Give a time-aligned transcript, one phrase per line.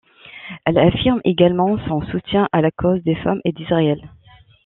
[0.65, 4.01] Elle affirme également son soutien à la cause des femmes et d'Israël.